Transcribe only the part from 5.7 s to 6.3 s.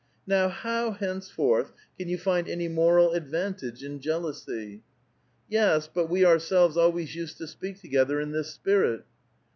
but we